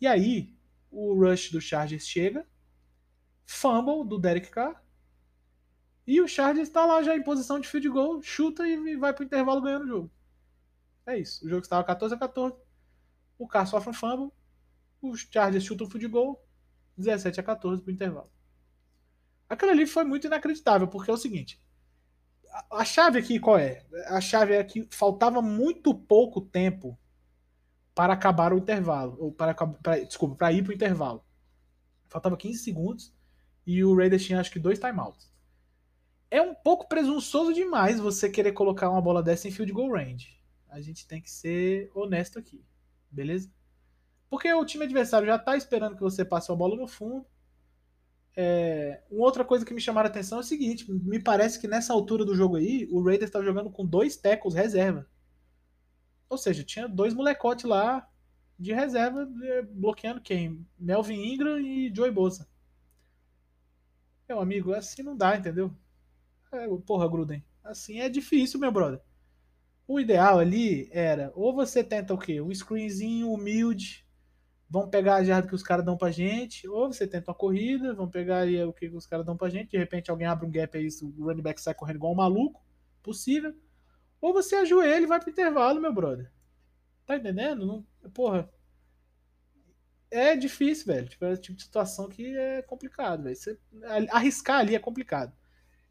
[0.00, 0.56] E aí,
[0.90, 2.46] o rush do Chargers chega,
[3.46, 4.82] fumble do Derek Carr,
[6.08, 9.22] e o Chargers está lá já em posição de field goal, chuta e vai para
[9.22, 10.10] o intervalo ganhando o jogo.
[11.04, 11.44] É isso.
[11.44, 12.56] O jogo estava 14 a 14.
[13.38, 14.32] O Carr sofre um fumble.
[15.02, 16.42] Os Chargers chutam o field goal.
[16.96, 18.32] 17 a 14 para o intervalo.
[19.50, 21.62] Aquilo ali foi muito inacreditável, porque é o seguinte:
[22.50, 23.84] a, a chave aqui qual é?
[24.06, 26.98] A chave é que faltava muito pouco tempo
[27.94, 31.22] para acabar o intervalo, ou para, para desculpa, para ir para o intervalo.
[32.08, 33.14] Faltava 15 segundos
[33.66, 35.27] e o Raiders tinha acho que dois timeouts.
[36.30, 40.38] É um pouco presunçoso demais você querer colocar uma bola dessa em field goal range.
[40.68, 42.62] A gente tem que ser honesto aqui,
[43.10, 43.50] beleza?
[44.28, 47.24] Porque o time adversário já está esperando que você passe a bola no fundo
[48.40, 51.66] é, uma outra coisa que me chamaram a atenção é o seguinte: me parece que
[51.66, 55.04] nessa altura do jogo aí, o Raiders estava jogando com dois tackles reserva.
[56.28, 58.08] Ou seja, tinha dois molecotes lá
[58.56, 60.64] de reserva é, bloqueando quem?
[60.78, 62.46] Melvin Ingram e Joey Bosa.
[64.28, 65.74] Meu amigo, assim não dá, entendeu?
[66.52, 67.44] É, porra, Gruden.
[67.62, 69.00] Assim é difícil, meu brother.
[69.86, 72.40] O ideal ali era, ou você tenta o quê?
[72.40, 74.06] Um screenzinho humilde,
[74.70, 77.94] vão pegar a jarda que os caras dão pra gente, ou você tenta uma corrida,
[77.94, 80.50] vão pegar aí o que os caras dão pra gente, de repente alguém abre um
[80.50, 82.62] gap aí, o running back sai correndo igual um maluco,
[83.02, 83.54] possível.
[84.20, 86.30] Ou você ajoelha e vai pro intervalo, meu brother.
[87.06, 87.66] Tá entendendo?
[87.66, 88.50] Não, porra.
[90.10, 91.08] É difícil, velho.
[91.08, 93.36] Tipo, é o tipo de situação que é complicado, velho.
[93.36, 93.58] Você,
[94.10, 95.32] arriscar ali é complicado.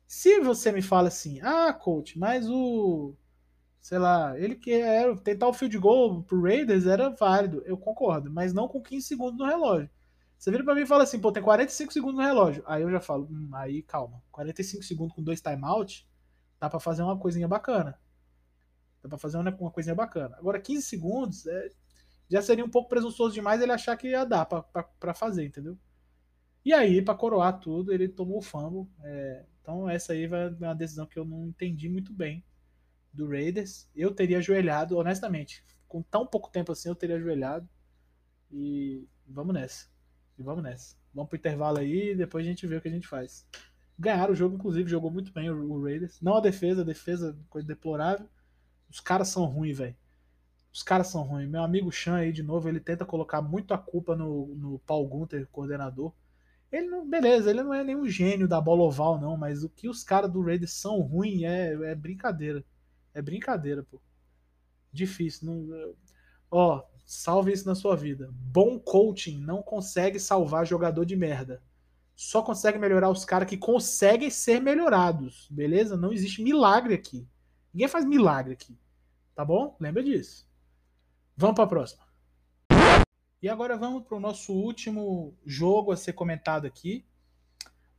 [0.07, 3.15] Se você me fala assim, ah, coach, mas o
[3.87, 8.53] sei lá, ele quer tentar o field goal pro Raiders era válido, eu concordo, mas
[8.53, 9.89] não com 15 segundos no relógio.
[10.37, 12.63] Você vira pra mim e fala assim, pô, tem 45 segundos no relógio.
[12.67, 16.05] Aí eu já falo, hum, aí calma, 45 segundos com dois timeouts,
[16.59, 17.97] dá para fazer uma coisinha bacana.
[19.01, 20.35] Dá pra fazer uma, uma coisinha bacana.
[20.37, 21.71] Agora 15 segundos é,
[22.29, 25.77] já seria um pouco presunçoso demais ele achar que ia dar para fazer, entendeu?
[26.63, 28.87] E aí, para coroar tudo, ele tomou o fumble.
[29.03, 32.43] É, então essa aí vai uma decisão que eu não entendi muito bem
[33.13, 35.63] do Raiders, eu teria ajoelhado, honestamente.
[35.87, 37.67] Com tão pouco tempo assim, eu teria ajoelhado.
[38.51, 39.87] E vamos nessa.
[40.37, 40.95] E vamos nessa.
[41.13, 43.45] Vamos pro intervalo aí e depois a gente vê o que a gente faz.
[43.97, 46.21] Ganharam o jogo, inclusive, jogou muito bem o, o Raiders.
[46.21, 48.29] Não a defesa, a defesa, coisa deplorável.
[48.89, 49.95] Os caras são ruins, velho.
[50.71, 51.49] Os caras são ruins.
[51.49, 55.07] Meu amigo Chan aí, de novo, ele tenta colocar muito a culpa no, no Paul
[55.07, 56.13] Gunter, coordenador.
[56.71, 59.87] Ele não, beleza, ele não é nenhum gênio da bola oval, não, mas o que
[59.87, 62.63] os caras do Raiders são ruins é, é brincadeira.
[63.13, 64.01] É brincadeira, pô.
[64.91, 65.47] Difícil.
[65.47, 65.95] Não...
[66.51, 68.29] Ó, salve isso na sua vida.
[68.31, 71.63] Bom coaching não consegue salvar jogador de merda.
[72.15, 75.47] Só consegue melhorar os caras que conseguem ser melhorados.
[75.49, 75.95] Beleza?
[75.95, 77.27] Não existe milagre aqui.
[77.73, 78.77] Ninguém faz milagre aqui.
[79.35, 79.77] Tá bom?
[79.79, 80.49] Lembra disso.
[81.35, 82.06] Vamos para a próxima.
[83.41, 87.05] E agora vamos para o nosso último jogo a ser comentado aqui.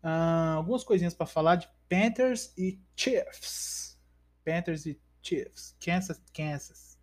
[0.02, 3.98] Uh, algumas coisinhas para falar de Panthers e Chiefs.
[4.44, 5.76] Panthers e Chiefs.
[5.80, 6.98] Kansas, Kansas.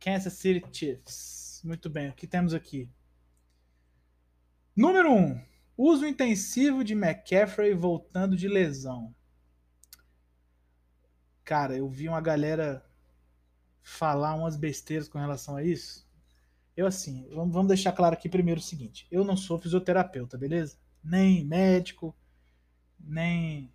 [0.00, 1.60] Kansas City Chiefs.
[1.64, 2.90] Muito bem, o que temos aqui?
[4.76, 5.16] Número 1.
[5.16, 5.44] Um,
[5.76, 9.14] uso intensivo de McCaffrey voltando de lesão.
[11.44, 12.84] Cara, eu vi uma galera
[13.82, 16.08] falar umas besteiras com relação a isso.
[16.76, 20.76] Eu assim, vamos deixar claro aqui primeiro o seguinte: eu não sou fisioterapeuta, beleza?
[21.02, 22.16] Nem médico,
[22.98, 23.72] nem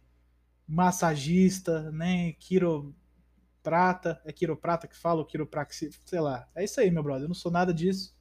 [0.68, 4.22] massagista, nem quiroprata.
[4.26, 5.90] É quiroprata que fala ou quiropraxia?
[6.06, 6.48] Sei lá.
[6.54, 7.24] É isso aí, meu brother.
[7.24, 8.16] Eu não sou nada disso.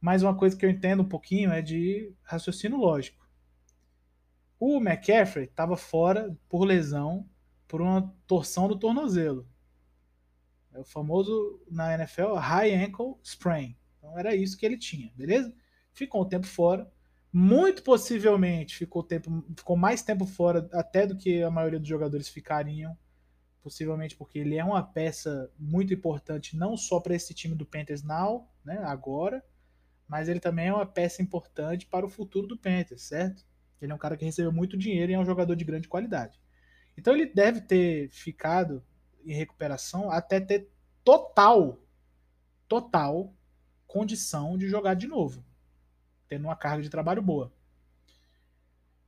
[0.00, 3.26] Mas uma coisa que eu entendo um pouquinho é de raciocínio lógico.
[4.58, 7.28] O McCaffrey estava fora por lesão,
[7.66, 9.48] por uma torção do tornozelo.
[10.74, 13.76] É o famoso na NFL high ankle sprain.
[13.96, 15.54] Então era isso que ele tinha, beleza?
[15.92, 16.90] Ficou um tempo fora.
[17.32, 22.28] Muito possivelmente ficou, tempo, ficou mais tempo fora até do que a maioria dos jogadores
[22.28, 22.96] ficariam.
[23.62, 28.02] Possivelmente porque ele é uma peça muito importante, não só para esse time do Panthers
[28.02, 29.42] now, né, agora,
[30.06, 33.42] mas ele também é uma peça importante para o futuro do Panthers, certo?
[33.80, 36.38] Ele é um cara que recebeu muito dinheiro e é um jogador de grande qualidade.
[36.96, 38.84] Então ele deve ter ficado
[39.24, 40.68] em recuperação até ter
[41.02, 41.78] total,
[42.68, 43.32] total
[43.86, 45.44] condição de jogar de novo,
[46.28, 47.52] tendo uma carga de trabalho boa.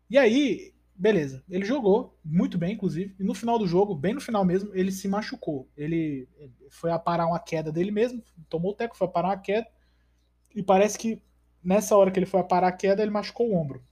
[0.09, 4.21] E aí, beleza, ele jogou muito bem, inclusive, e no final do jogo, bem no
[4.21, 5.69] final mesmo, ele se machucou.
[5.77, 6.29] Ele
[6.71, 9.67] foi a parar uma queda dele mesmo, tomou o teco, foi a parar uma queda,
[10.55, 11.21] e parece que
[11.63, 13.85] nessa hora que ele foi a parar a queda, ele machucou o ombro.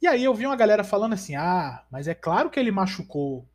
[0.00, 3.48] E aí eu vi uma galera falando assim: ah, mas é claro que ele machucou.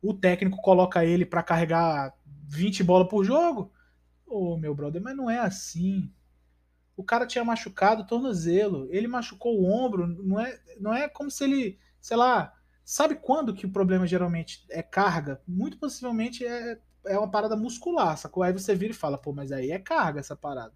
[0.00, 2.14] O técnico coloca ele para carregar
[2.48, 3.72] 20 bolas por jogo.
[4.26, 6.12] Ô, oh, meu brother, mas não é assim.
[6.96, 11.30] O cara tinha machucado o tornozelo, ele machucou o ombro, não é, não é como
[11.30, 12.52] se ele, sei lá,
[12.84, 15.40] sabe quando que o problema geralmente é carga?
[15.46, 18.42] Muito possivelmente é, é uma parada muscular, sacou?
[18.42, 20.74] Aí você vira e fala, pô, mas aí é carga essa parada.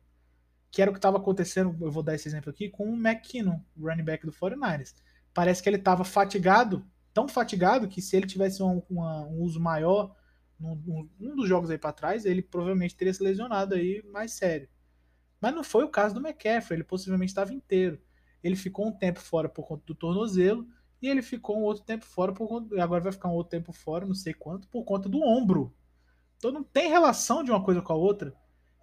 [0.70, 3.58] Que era o que estava acontecendo, eu vou dar esse exemplo aqui, com o McKinnon,
[3.76, 4.94] running back do 49ers.
[5.34, 9.60] Parece que ele estava fatigado, tão fatigado que se ele tivesse um, uma, um uso
[9.60, 10.14] maior
[10.58, 14.68] num, um dos jogos aí para trás, ele provavelmente teria se lesionado aí mais sério.
[15.40, 18.00] Mas não foi o caso do McCaffrey, ele possivelmente estava inteiro.
[18.42, 20.66] Ele ficou um tempo fora por conta do tornozelo
[21.00, 23.72] e ele ficou um outro tempo fora por conta, agora vai ficar um outro tempo
[23.72, 25.74] fora, não sei quanto, por conta do ombro.
[26.36, 28.34] Então não tem relação de uma coisa com a outra.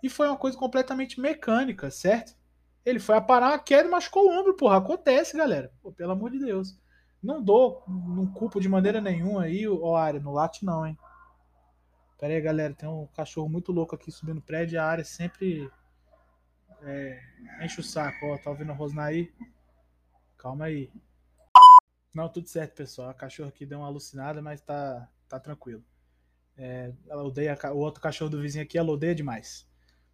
[0.03, 2.37] E foi uma coisa completamente mecânica, certo?
[2.85, 4.77] Ele foi a parar a queda e machucou o ombro, porra.
[4.77, 5.71] Acontece, galera.
[5.81, 6.77] Pô, pelo amor de Deus.
[7.21, 10.97] Não dou, não culpo de maneira nenhuma aí, ó, área, no late não, hein?
[12.17, 15.69] Pera aí, galera, tem um cachorro muito louco aqui subindo o prédio a área sempre
[16.81, 17.19] é,
[17.61, 18.25] enche o saco.
[18.25, 19.31] Ó, tá ouvindo o Rosnar aí?
[20.37, 20.91] Calma aí.
[22.13, 23.09] Não, tudo certo, pessoal.
[23.09, 25.83] A cachorro aqui deu uma alucinada, mas tá, tá tranquilo.
[26.57, 29.67] É, ela odeia, o outro cachorro do vizinho aqui, ela odeia demais.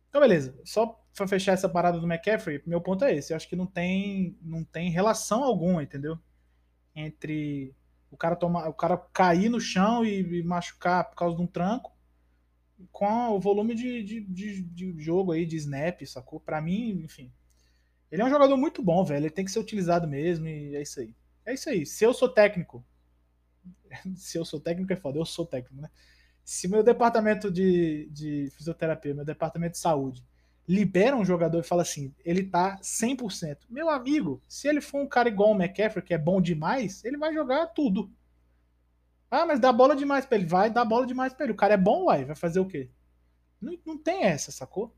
[0.10, 0.60] Então, beleza.
[0.64, 3.34] Só pra fechar essa parada do McCaffrey, meu ponto é esse.
[3.34, 6.20] Eu acho que não tem, não tem relação alguma, entendeu?
[6.96, 7.76] Entre
[8.10, 11.48] o cara, tomar, o cara cair no chão e, e machucar por causa de um
[11.48, 11.96] tranco
[12.92, 16.40] com o volume de, de, de, de, jogo aí, de snap, sacou?
[16.40, 17.32] Pra mim, enfim.
[18.12, 19.24] Ele é um jogador muito bom, velho.
[19.24, 21.16] Ele tem que ser utilizado mesmo e é isso aí.
[21.46, 21.86] É isso aí.
[21.86, 22.86] Se eu sou técnico.
[24.16, 25.90] Se eu sou técnico é foda, eu sou técnico, né?
[26.44, 30.24] Se meu departamento de, de fisioterapia, meu departamento de saúde,
[30.68, 33.58] libera um jogador e fala assim, ele tá 100%.
[33.70, 37.18] Meu amigo, se ele for um cara igual o McCaffrey, que é bom demais, ele
[37.18, 38.12] vai jogar tudo.
[39.30, 40.48] Ah, mas dá bola demais pra ele.
[40.48, 41.54] Vai dar bola demais pra ele.
[41.54, 42.26] O cara é bom, uai.
[42.26, 42.90] Vai fazer o quê?
[43.62, 44.96] Não, não tem essa, sacou?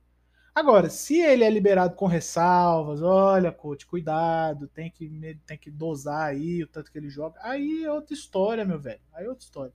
[0.53, 6.29] Agora, se ele é liberado com ressalvas, olha, coach, cuidado, tem que, tem que dosar
[6.29, 8.99] aí o tanto que ele joga, aí é outra história, meu velho.
[9.13, 9.73] Aí é outra história.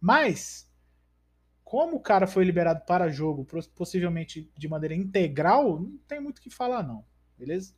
[0.00, 0.68] Mas,
[1.64, 6.42] como o cara foi liberado para jogo, possivelmente de maneira integral, não tem muito o
[6.42, 7.04] que falar, não.
[7.38, 7.74] Beleza?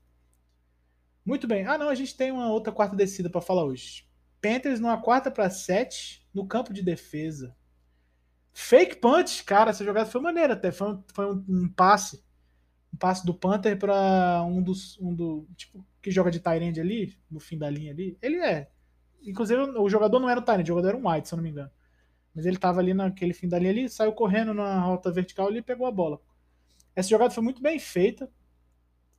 [1.24, 1.64] Muito bem.
[1.66, 4.06] Ah, não, a gente tem uma outra quarta descida para falar hoje.
[4.40, 7.56] Panthers numa quarta para sete no campo de defesa.
[8.52, 10.72] Fake punch, cara, essa jogada foi maneira até.
[10.72, 12.24] Foi um, foi um, um passe.
[12.92, 14.98] Um passe do Panther para um dos.
[15.00, 18.16] Um do, tipo, que joga de Tyrande ali, no fim da linha ali.
[18.22, 18.70] Ele é.
[19.22, 21.42] Inclusive, o jogador não era o Tyrande, o jogador era um White, se eu não
[21.42, 21.70] me engano.
[22.36, 25.58] Mas ele tava ali naquele fim da linha ali, saiu correndo na rota vertical ali
[25.58, 26.20] e pegou a bola.
[26.94, 28.30] Essa jogada foi muito bem feita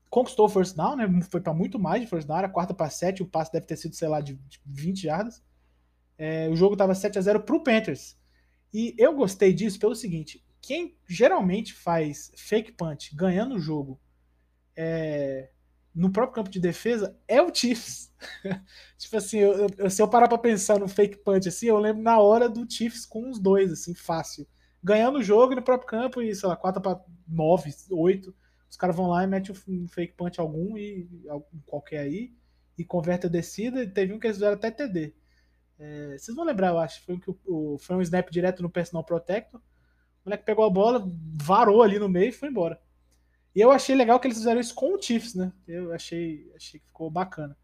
[0.10, 1.22] conquistou o first down, né?
[1.30, 3.78] Foi para muito mais de first down, era quarta para sete, o passe deve ter
[3.78, 5.44] sido, sei lá, de 20 jardas.
[6.18, 8.18] É, o jogo estava 7 a 0 para o Panthers.
[8.74, 14.00] E eu gostei disso pelo seguinte: quem geralmente faz fake punch ganhando o jogo
[14.76, 15.52] é,
[15.98, 18.14] no próprio campo de defesa é o Chiefs.
[18.98, 22.04] tipo assim, eu, eu, se eu parar para pensar no fake punch assim, eu lembro
[22.04, 24.48] na hora do Chiefs com os dois, assim, fácil.
[24.84, 28.34] Ganhando o jogo no próprio campo e, sei lá, 4 para 9, 8
[28.70, 31.08] os caras vão lá e metem um fake punch algum e
[31.66, 32.34] qualquer aí
[32.78, 33.82] e converte a descida.
[33.82, 35.14] E teve um que eles fizeram até TD.
[35.80, 37.04] É, vocês vão lembrar, eu acho.
[37.04, 39.60] Foi, um, que o, foi um snap direto no personal protector.
[39.60, 41.04] O moleque pegou a bola,
[41.42, 42.80] varou ali no meio e foi embora.
[43.58, 45.52] E eu achei legal que eles fizeram isso com o Chiefs, né?
[45.68, 47.58] Eu achei, achei que ficou bacana.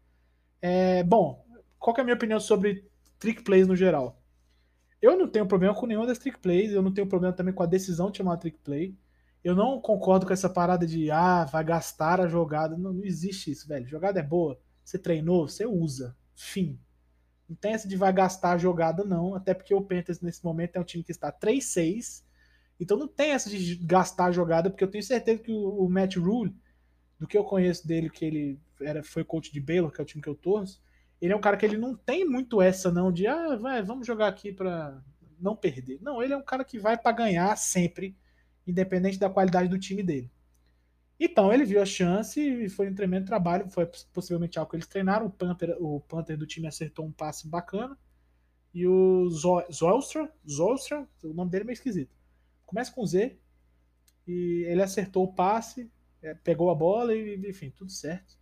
[0.60, 1.46] É, bom,
[1.78, 2.84] qual é a minha opinião sobre
[3.16, 4.20] trick plays no geral?
[5.00, 7.62] Eu não tenho problema com nenhuma das trick plays, eu não tenho problema também com
[7.62, 8.98] a decisão de chamar uma trick play.
[9.44, 12.76] Eu não concordo com essa parada de, ah, vai gastar a jogada.
[12.76, 13.86] Não, não existe isso, velho.
[13.86, 16.16] Jogada é boa, você treinou, você usa.
[16.34, 16.76] Fim.
[17.48, 19.36] Não tem essa de vai gastar a jogada, não.
[19.36, 22.24] Até porque o Panthers, nesse momento, é um time que está 3-6.
[22.78, 26.16] Então não tem essa de gastar a jogada, porque eu tenho certeza que o, Matt
[26.16, 26.54] Rule,
[27.18, 30.06] do que eu conheço dele, que ele era, foi coach de Baylor, que é o
[30.06, 30.82] time que eu torço,
[31.20, 34.06] ele é um cara que ele não tem muito essa não de ah, vai, vamos
[34.06, 35.00] jogar aqui para
[35.40, 35.98] não perder.
[36.02, 38.16] Não, ele é um cara que vai para ganhar sempre,
[38.66, 40.30] independente da qualidade do time dele.
[41.18, 44.86] Então ele viu a chance e foi um tremendo trabalho, foi possivelmente algo que eles
[44.86, 45.26] treinaram.
[45.26, 47.96] O Panther, o Panther do time acertou um passe bacana.
[48.72, 52.14] E o Zolstra, Zolstra, o nome dele é meio esquisito.
[52.74, 53.38] Começa com Z.
[54.26, 58.36] E ele acertou o passe, é, pegou a bola e, enfim, tudo certo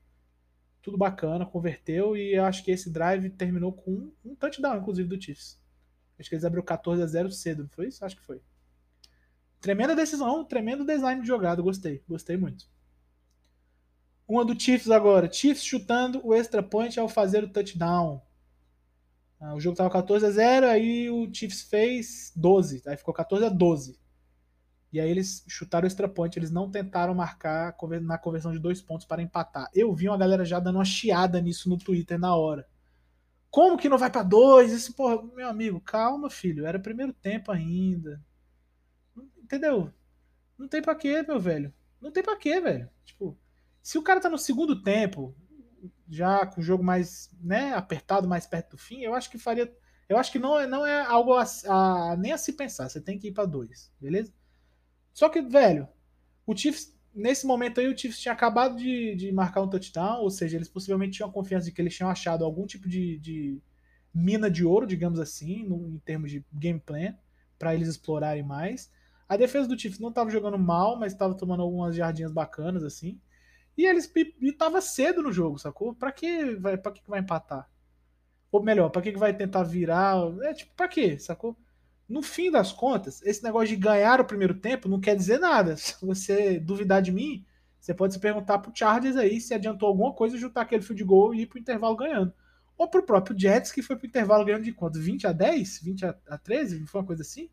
[0.83, 5.09] tudo bacana, converteu e eu acho que esse drive terminou com um, um touchdown, inclusive,
[5.09, 5.59] do Chiefs.
[6.19, 8.05] Acho que eles abriu 14 a 0 cedo, não foi isso?
[8.05, 8.43] Acho que foi.
[9.61, 12.69] Tremenda decisão, tremendo design de jogada, gostei, gostei muito.
[14.27, 18.21] Uma do Chiefs agora, Chiefs chutando o extra point ao fazer o touchdown.
[19.39, 23.45] Ah, o jogo tava 14 a 0, aí o Chiefs fez 12, aí ficou 14
[23.45, 23.99] a 12.
[24.93, 28.83] E aí eles chutaram o extra point, eles não tentaram marcar na conversão de dois
[28.83, 29.71] pontos para empatar.
[29.75, 32.69] Eu vi uma galera já dando uma chiada nisso no Twitter na hora.
[33.51, 34.71] Como que não vai para dois?
[34.71, 36.67] Isso, porra, meu amigo, calma, filho.
[36.67, 38.23] Era primeiro tempo ainda.
[39.43, 39.91] Entendeu?
[40.59, 41.73] Não tem pra quê, meu velho.
[42.01, 42.89] Não tem pra quê, velho.
[43.05, 43.39] Tipo,
[43.83, 45.35] se o cara tá no segundo tempo,
[46.09, 49.75] já com o jogo mais, né, apertado, mais perto do fim, eu acho que faria.
[50.09, 52.89] Eu acho que não, é, não é algo a, a, nem a se pensar.
[52.89, 54.33] Você tem que ir para dois, beleza?
[55.13, 55.89] Só que, velho,
[56.47, 60.31] o Chiefs, nesse momento aí, o Chiefs tinha acabado de, de marcar um touchdown, ou
[60.31, 63.61] seja, eles possivelmente tinham confiança de que eles tinham achado algum tipo de, de
[64.15, 67.15] mina de ouro, digamos assim, no, em termos de game plan,
[67.59, 68.91] para eles explorarem mais.
[69.29, 73.21] A defesa do Chiefs não estava jogando mal, mas estava tomando algumas jardinhas bacanas, assim.
[73.77, 75.95] E eles e tava cedo no jogo, sacou?
[75.95, 77.69] Pra que vai, que vai empatar?
[78.53, 80.17] Ou melhor, pra que vai tentar virar?
[80.45, 81.57] É tipo, pra quê, sacou?
[82.13, 85.77] No fim das contas, esse negócio de ganhar o primeiro tempo não quer dizer nada.
[85.79, 87.45] Se você duvidar de mim,
[87.81, 91.35] você pode se perguntar pro Chargers aí se adiantou alguma coisa juntar aquele field goal
[91.35, 92.33] e ir pro intervalo ganhando.
[92.77, 95.01] Ou pro próprio Jets, que foi pro intervalo ganhando de quanto?
[95.01, 95.81] 20 a 10?
[95.83, 96.87] 20 a 13?
[96.87, 97.49] Foi uma coisa assim?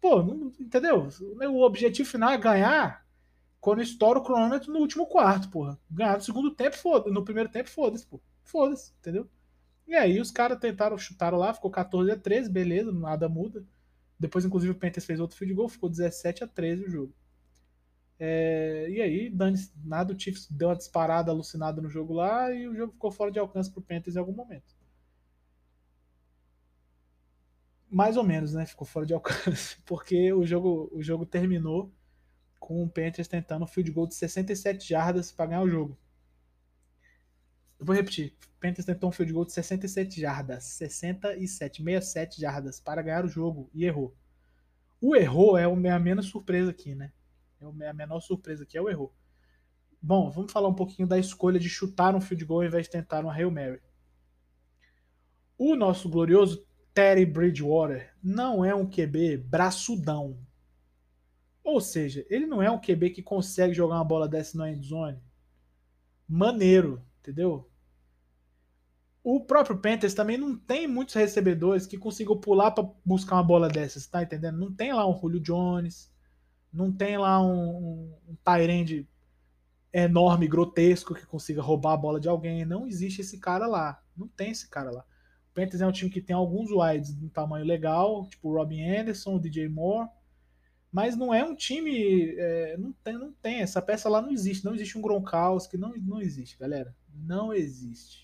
[0.00, 1.08] Pô, não, entendeu?
[1.50, 3.04] O objetivo final é ganhar
[3.60, 5.78] quando estoura o cronômetro no último quarto, porra.
[5.90, 8.20] Ganhar no segundo tempo, foda No primeiro tempo, foda-se, pô.
[8.42, 9.28] Foda-se, entendeu?
[9.86, 13.64] E aí os caras tentaram, chutaram lá, ficou 14 a 13, beleza, nada muda.
[14.18, 17.14] Depois, inclusive, o Panthers fez outro field goal, ficou 17 a 13 o jogo.
[18.18, 22.66] É, e aí, Dani, nada, o Chiefs deu uma disparada alucinada no jogo lá e
[22.68, 24.74] o jogo ficou fora de alcance pro Panthers em algum momento.
[27.90, 28.66] Mais ou menos, né?
[28.66, 31.92] Ficou fora de alcance, porque o jogo, o jogo terminou
[32.58, 35.98] com o Panthers tentando um field goal de 67 jardas para ganhar o jogo.
[37.78, 38.34] Eu vou repetir.
[38.64, 40.64] Panthers tentou um field goal de 67 jardas.
[40.64, 44.16] 67, 67 jardas para ganhar o jogo e errou.
[44.98, 47.12] O errou é a menos surpresa aqui, né?
[47.60, 49.14] É a menor surpresa aqui é o errou.
[50.00, 52.92] Bom, vamos falar um pouquinho da escolha de chutar um field goal ao invés de
[52.92, 53.82] tentar uma Hail Mary.
[55.58, 60.38] O nosso glorioso Terry Bridgewater não é um QB braçudão.
[61.62, 65.22] Ou seja, ele não é um QB que consegue jogar uma bola dessa na endzone.
[66.26, 67.70] Maneiro, entendeu?
[69.24, 73.68] O próprio Panthers também não tem muitos recebedores que consigam pular para buscar uma bola
[73.68, 74.58] dessas, tá entendendo?
[74.58, 76.12] Não tem lá um Julio Jones,
[76.70, 78.36] não tem lá um, um, um
[79.94, 82.66] enorme, grotesco, que consiga roubar a bola de alguém.
[82.66, 84.02] Não existe esse cara lá.
[84.14, 85.00] Não tem esse cara lá.
[85.50, 88.54] O Panthers é um time que tem alguns wides de um tamanho legal, tipo o
[88.54, 90.10] Robin Anderson, o DJ Moore,
[90.92, 92.34] mas não é um time.
[92.36, 93.60] É, não, tem, não tem.
[93.60, 94.64] Essa peça lá não existe.
[94.64, 95.78] Não existe um Gronkowski.
[95.78, 96.94] Não, não existe, galera.
[97.12, 98.23] Não existe.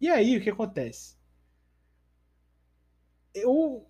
[0.00, 1.16] E aí, o que acontece?
[3.34, 3.86] Eu,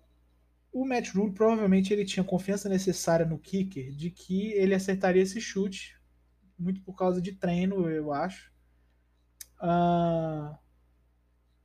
[0.71, 5.39] o Matt Rule provavelmente ele tinha confiança necessária no kicker de que ele acertaria esse
[5.39, 5.99] chute,
[6.57, 8.51] muito por causa de treino, eu acho.
[9.61, 10.57] Uh,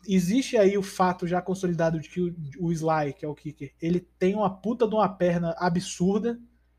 [0.06, 3.74] existe aí o fato já consolidado de que o, o Sly, que é o kicker,
[3.80, 6.38] ele tem uma puta de uma perna absurda,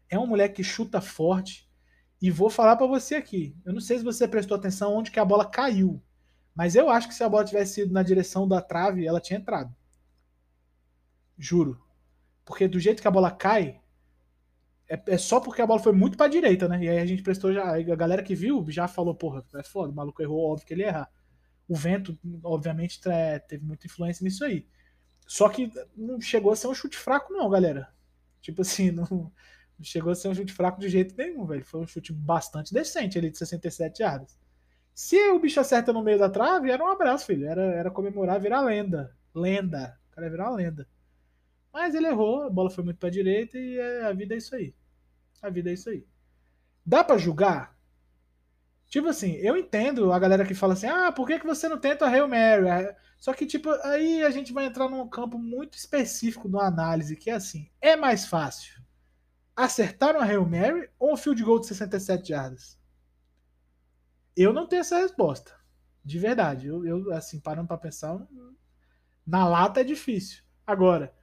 [0.09, 1.70] é um moleque que chuta forte.
[2.22, 5.20] E vou falar para você aqui, eu não sei se você prestou atenção onde que
[5.20, 6.01] a bola caiu,
[6.55, 9.37] mas eu acho que se a bola tivesse ido na direção da trave, ela tinha
[9.37, 9.75] entrado.
[11.37, 11.83] Juro.
[12.45, 13.81] Porque do jeito que a bola cai,
[14.87, 16.83] é, é só porque a bola foi muito para direita, né?
[16.83, 17.75] E aí a gente prestou já.
[17.75, 20.83] A galera que viu já falou, porra, é foda, o maluco errou, óbvio que ele
[20.83, 21.11] ia errar.
[21.67, 23.01] O vento, obviamente,
[23.47, 24.67] teve muita influência nisso aí.
[25.27, 27.89] Só que não chegou a ser um chute fraco, não, galera.
[28.41, 31.65] Tipo assim, não, não chegou a ser um chute fraco de jeito nenhum, velho.
[31.65, 34.37] Foi um chute bastante decente ali de 67 yardas.
[34.95, 37.45] Se o bicho acerta no meio da trave, era um abraço, filho.
[37.45, 39.13] Era, era comemorar, virar lenda.
[39.33, 39.99] Lenda.
[40.09, 40.87] O cara ia virar uma lenda.
[41.73, 44.55] Mas ele errou, a bola foi muito pra direita e é, a vida é isso
[44.55, 44.73] aí.
[45.41, 46.07] A vida é isso aí.
[46.85, 47.77] Dá para julgar?
[48.87, 51.77] Tipo assim, eu entendo a galera que fala assim: ah, por que, que você não
[51.77, 52.67] tenta a Hail Mary?
[52.69, 57.17] É, só que, tipo, aí a gente vai entrar num campo muito específico de análise,
[57.17, 58.81] que é assim: é mais fácil
[59.53, 62.77] acertar uma Hail Mary ou um field goal de 67 jardas?
[64.36, 65.53] Eu não tenho essa resposta.
[66.03, 66.67] De verdade.
[66.67, 68.27] Eu, eu assim, parando para pensar,
[69.25, 70.43] na lata é difícil.
[70.65, 71.13] Agora,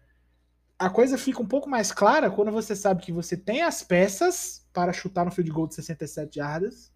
[0.78, 4.66] a coisa fica um pouco mais clara quando você sabe que você tem as peças
[4.72, 6.92] para chutar no field goal de 67 jardas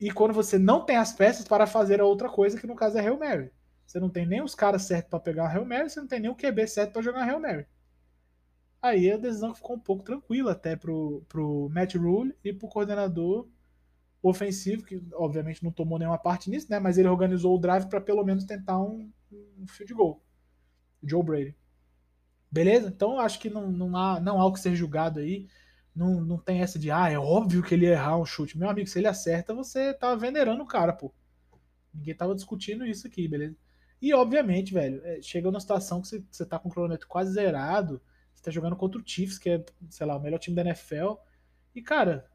[0.00, 2.98] e quando você não tem as peças para fazer a outra coisa, que no caso
[2.98, 3.50] é Hail Mary.
[3.86, 6.20] Você não tem nem os caras certos para pegar o Hail Mary, você não tem
[6.20, 7.66] nem o QB certo para jogar Hail Mary.
[8.82, 13.48] Aí a decisão ficou um pouco tranquila até pro, pro Matt Rule e pro coordenador
[14.28, 16.78] ofensivo, que obviamente não tomou nenhuma parte nisso, né?
[16.78, 19.12] Mas ele organizou o drive para pelo menos tentar um,
[19.58, 20.22] um field goal.
[21.02, 21.54] Joe Brady.
[22.50, 22.88] Beleza?
[22.88, 25.46] Então acho que não, não, há, não há o que ser julgado aí.
[25.94, 28.58] Não, não tem essa de, ah, é óbvio que ele ia errar um chute.
[28.58, 31.12] Meu amigo, se ele acerta, você tá venerando o cara, pô.
[31.92, 33.56] Ninguém tava discutindo isso aqui, beleza?
[34.02, 37.32] E, obviamente, velho, é, chega uma situação que você, você tá com o cronômetro quase
[37.32, 38.02] zerado,
[38.34, 41.14] você tá jogando contra o Chiefs, que é, sei lá, o melhor time da NFL.
[41.74, 42.28] E, cara,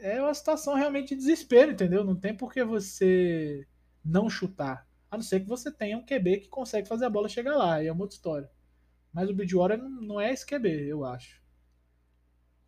[0.00, 2.02] é uma situação realmente de desespero, entendeu?
[2.04, 3.66] Não tem por que você
[4.04, 4.86] não chutar.
[5.10, 7.74] A não ser que você tenha um QB que consegue fazer a bola chegar lá,
[7.74, 8.50] aí é uma outra história.
[9.12, 11.42] Mas o Bridgewater não, é esse QB, eu acho.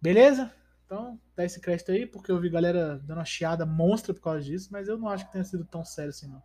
[0.00, 0.52] Beleza?
[0.84, 4.42] Então, dá esse crédito aí, porque eu vi galera dando uma chiada monstra por causa
[4.42, 6.42] disso, mas eu não acho que tenha sido tão sério assim, não.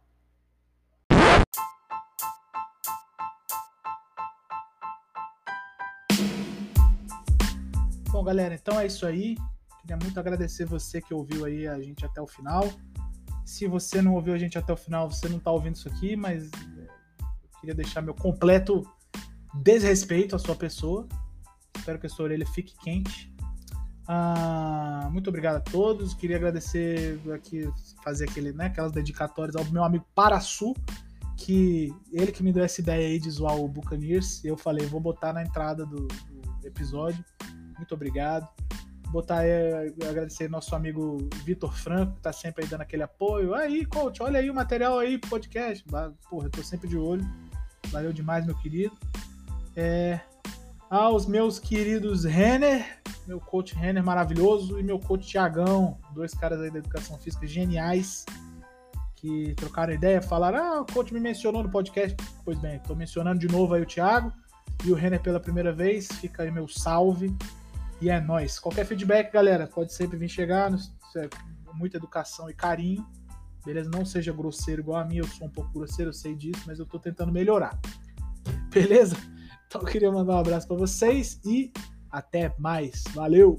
[8.10, 9.36] Bom, galera, então é isso aí.
[9.88, 12.70] Queria muito agradecer você que ouviu aí a gente até o final.
[13.46, 16.14] Se você não ouviu a gente até o final, você não está ouvindo isso aqui,
[16.14, 16.82] mas é,
[17.22, 18.86] eu queria deixar meu completo
[19.64, 21.08] desrespeito à sua pessoa.
[21.74, 23.34] Espero que a sua orelha fique quente.
[24.06, 26.14] Ah, muito obrigado a todos.
[26.14, 27.72] Queria agradecer aqui,
[28.04, 30.74] fazer aquele, né, aquelas dedicatórias ao meu amigo Paraçu,
[31.38, 34.44] que ele que me deu essa ideia aí de zoar o Buccaneers.
[34.44, 37.24] Eu falei, vou botar na entrada do, do episódio.
[37.78, 38.50] Muito obrigado.
[39.12, 43.54] Botar aí, agradecer nosso amigo Vitor Franco, que tá sempre aí dando aquele apoio.
[43.54, 45.84] Aí, coach, olha aí o material aí podcast.
[46.30, 47.26] Porra, eu tô sempre de olho.
[47.88, 48.96] Valeu demais, meu querido.
[49.76, 50.20] É,
[50.90, 56.72] aos meus queridos Renner, meu coach Renner maravilhoso e meu coach Tiagão, dois caras aí
[56.72, 58.26] da educação física geniais
[59.16, 62.16] que trocaram ideia, falaram: "Ah, o coach me mencionou no podcast".
[62.46, 64.32] Pois bem, estou mencionando de novo aí o Thiago
[64.86, 66.08] e o Renner pela primeira vez.
[66.08, 67.36] Fica aí meu salve.
[68.02, 68.60] E é nós.
[68.60, 70.72] Qualquer feedback, galera, pode sempre vir chegar,
[71.16, 71.30] é
[71.74, 73.06] muita educação e carinho.
[73.66, 73.90] Beleza?
[73.90, 76.80] Não seja grosseiro igual a mim, eu sou um pouco grosseiro, eu sei disso, mas
[76.80, 77.78] eu tô tentando melhorar.
[78.70, 79.16] Beleza?
[79.68, 81.72] Então eu queria mandar um abraço para vocês e
[82.10, 83.04] até mais.
[83.14, 83.58] Valeu!